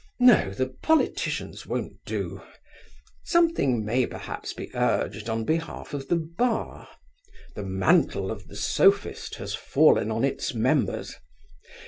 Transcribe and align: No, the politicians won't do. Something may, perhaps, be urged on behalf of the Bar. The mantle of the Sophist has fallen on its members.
No, 0.19 0.49
the 0.49 0.65
politicians 0.81 1.67
won't 1.67 2.03
do. 2.07 2.41
Something 3.23 3.85
may, 3.85 4.07
perhaps, 4.07 4.51
be 4.51 4.71
urged 4.75 5.29
on 5.29 5.43
behalf 5.45 5.93
of 5.93 6.07
the 6.07 6.15
Bar. 6.15 6.87
The 7.53 7.63
mantle 7.65 8.31
of 8.31 8.47
the 8.47 8.55
Sophist 8.55 9.35
has 9.35 9.53
fallen 9.53 10.09
on 10.09 10.23
its 10.25 10.55
members. 10.55 11.17